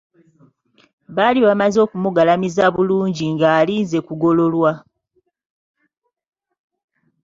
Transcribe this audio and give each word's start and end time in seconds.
Baali 1.15 1.39
bamaze 1.47 1.77
okumugalamiza 1.85 2.63
bulungi 2.75 3.23
ng'alinze 3.33 3.97
kugololwa. 4.07 4.71